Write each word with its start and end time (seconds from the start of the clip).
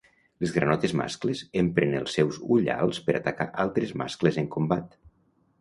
Les 0.43 0.53
granotes 0.53 0.95
mascles 1.01 1.43
empren 1.61 1.93
els 1.99 2.17
seus 2.19 2.41
ullals 2.57 3.03
per 3.11 3.17
atacar 3.21 3.51
altres 3.65 3.95
mascles 4.03 4.45
en 4.45 4.49
combat. 4.57 4.99